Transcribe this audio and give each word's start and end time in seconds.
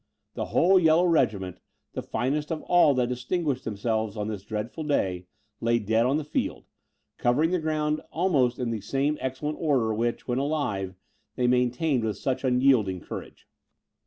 The 0.33 0.45
whole 0.45 0.79
yellow 0.79 1.03
regiment, 1.05 1.59
the 1.93 2.01
finest 2.01 2.49
of 2.51 2.63
all 2.63 2.95
that 2.95 3.07
distinguished 3.09 3.65
themselves 3.65 4.17
in 4.17 4.29
this 4.29 4.43
dreadful 4.43 4.83
day, 4.83 5.27
lay 5.59 5.77
dead 5.77 6.07
on 6.07 6.17
the 6.17 6.23
field, 6.23 6.65
covering 7.19 7.51
the 7.51 7.59
ground 7.59 8.01
almost 8.11 8.57
in 8.57 8.71
the 8.71 8.81
same 8.81 9.19
excellent 9.21 9.59
order 9.61 9.93
which, 9.93 10.27
when 10.27 10.39
alive, 10.39 10.95
they 11.35 11.45
maintained 11.45 12.03
with 12.03 12.17
such 12.17 12.43
unyielding 12.43 12.99
courage. 13.01 13.47